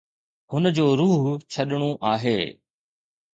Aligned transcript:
هن 0.53 0.63
جو 0.77 0.85
روح 0.99 1.19
ڇڏڻو 1.51 1.89
آهي. 2.13 2.37